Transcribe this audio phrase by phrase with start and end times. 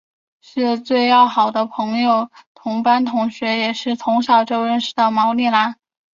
[0.83, 5.75] 最要好的朋友是同班同学也是从小就认识的毛利兰。